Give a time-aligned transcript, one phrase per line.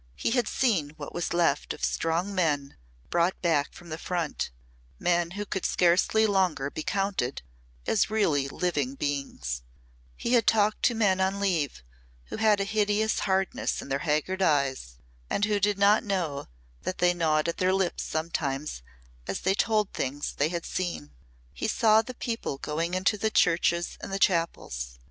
[0.15, 2.75] He had seen what was left of strong men
[3.11, 4.49] brought back from the Front,
[4.97, 7.43] men who could scarcely longer be counted
[7.85, 9.61] as really living human beings;
[10.17, 11.83] he had talked to men on leave
[12.31, 14.97] who had a hideous hardness in their haggard eyes
[15.29, 16.47] and who did not know
[16.81, 18.81] that they gnawed at their lips sometimes
[19.27, 21.11] as they told the things they had seen.
[21.53, 24.97] He saw the people going into the churches and chapels.